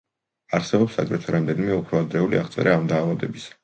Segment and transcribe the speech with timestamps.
[0.59, 3.59] არსებობს აგრეთვე რამდენიმე უფრო ადრეული აღწერა ამ დაავადებისა.